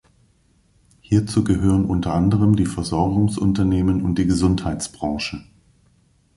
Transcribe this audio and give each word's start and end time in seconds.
Hierzu 1.01 1.43
gehören 1.43 1.85
unter 1.85 2.15
anderem 2.15 2.55
die 2.55 2.65
Versorgungsunternehmen 2.65 4.01
und 4.01 4.17
die 4.17 4.25
Gesundheitsbranche. 4.25 5.43